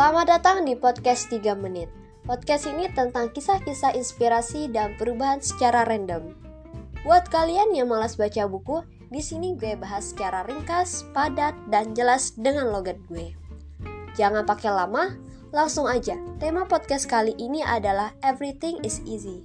[0.00, 1.92] Selamat datang di podcast 3 menit.
[2.24, 6.32] Podcast ini tentang kisah-kisah inspirasi dan perubahan secara random.
[7.04, 8.80] Buat kalian yang malas baca buku,
[9.12, 13.36] di sini gue bahas secara ringkas, padat, dan jelas dengan logat gue.
[14.16, 15.20] Jangan pakai lama,
[15.52, 16.16] langsung aja.
[16.40, 19.44] Tema podcast kali ini adalah Everything is Easy.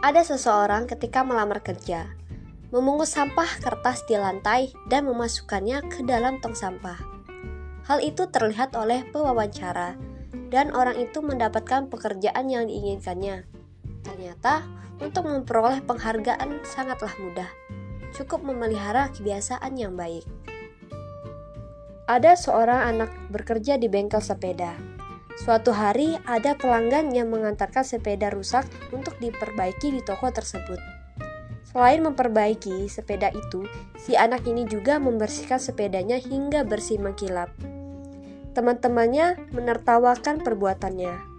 [0.00, 2.08] Ada seseorang ketika melamar kerja,
[2.72, 7.11] memungut sampah kertas di lantai dan memasukkannya ke dalam tong sampah.
[7.82, 9.98] Hal itu terlihat oleh pewawancara,
[10.54, 13.42] dan orang itu mendapatkan pekerjaan yang diinginkannya.
[14.06, 14.62] Ternyata,
[15.02, 17.50] untuk memperoleh penghargaan sangatlah mudah.
[18.14, 20.22] Cukup memelihara kebiasaan yang baik.
[22.06, 24.76] Ada seorang anak bekerja di bengkel sepeda.
[25.40, 30.76] Suatu hari, ada pelanggan yang mengantarkan sepeda rusak untuk diperbaiki di toko tersebut.
[31.72, 33.64] Selain memperbaiki sepeda itu,
[33.96, 37.48] si anak ini juga membersihkan sepedanya hingga bersih mengkilap.
[38.52, 41.32] Teman-temannya menertawakan perbuatannya.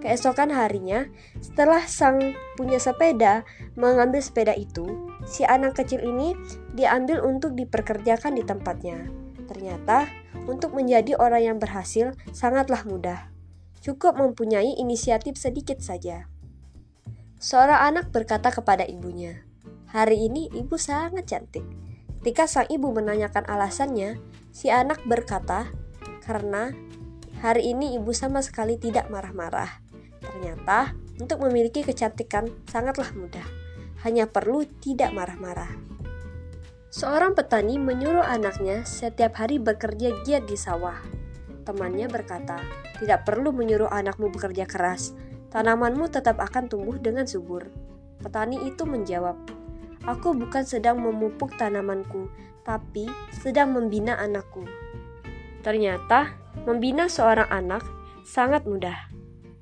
[0.00, 1.04] Keesokan harinya,
[1.44, 3.44] setelah sang punya sepeda
[3.76, 4.88] mengambil sepeda itu,
[5.28, 6.32] si anak kecil ini
[6.72, 9.12] diambil untuk diperkerjakan di tempatnya.
[9.44, 10.08] Ternyata,
[10.48, 13.28] untuk menjadi orang yang berhasil sangatlah mudah.
[13.84, 16.28] Cukup mempunyai inisiatif sedikit saja.
[17.40, 19.44] Seorang anak berkata kepada ibunya,
[19.92, 21.64] "Hari ini ibu sangat cantik."
[22.20, 24.20] Ketika sang ibu menanyakan alasannya,
[24.52, 25.72] si anak berkata,
[26.30, 26.70] karena
[27.42, 29.82] hari ini ibu sama sekali tidak marah-marah.
[30.22, 33.42] Ternyata, untuk memiliki kecantikan sangatlah mudah.
[34.06, 35.74] Hanya perlu tidak marah-marah.
[36.94, 41.02] Seorang petani menyuruh anaknya setiap hari bekerja giat di sawah.
[41.66, 42.62] Temannya berkata,
[43.02, 45.10] "Tidak perlu menyuruh anakmu bekerja keras.
[45.50, 47.66] Tanamanmu tetap akan tumbuh dengan subur."
[48.22, 49.34] Petani itu menjawab,
[50.06, 52.30] "Aku bukan sedang memupuk tanamanku,
[52.62, 54.89] tapi sedang membina anakku."
[55.60, 56.34] Ternyata,
[56.64, 57.84] membina seorang anak
[58.24, 58.96] sangat mudah.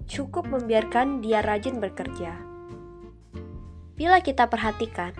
[0.08, 2.38] Cukup membiarkan dia rajin bekerja.
[3.98, 5.10] Bila kita perhatikan,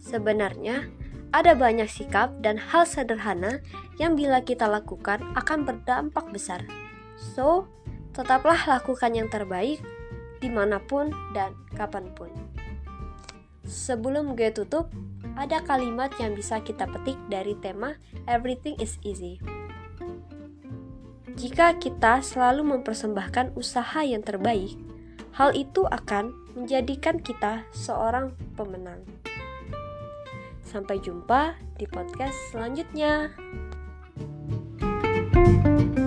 [0.00, 0.88] sebenarnya
[1.34, 3.60] ada banyak sikap dan hal sederhana
[4.00, 6.64] yang bila kita lakukan akan berdampak besar.
[7.14, 7.68] So,
[8.16, 9.82] tetaplah lakukan yang terbaik
[10.40, 12.30] di mana pun dan kapan pun.
[13.64, 14.88] Sebelum gue tutup,
[15.34, 17.96] ada kalimat yang bisa kita petik dari tema
[18.30, 19.53] Everything is Easy.
[21.44, 24.80] Jika kita selalu mempersembahkan usaha yang terbaik,
[25.36, 29.04] hal itu akan menjadikan kita seorang pemenang.
[30.64, 33.28] Sampai jumpa di podcast selanjutnya.
[35.34, 36.03] thank you